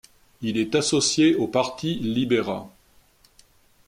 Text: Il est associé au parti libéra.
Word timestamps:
Il 0.41 0.57
est 0.57 0.73
associé 0.73 1.35
au 1.35 1.45
parti 1.45 1.93
libéra. 1.93 2.67